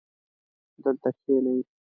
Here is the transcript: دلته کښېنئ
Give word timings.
دلته 0.83 1.09
کښېنئ 1.17 1.59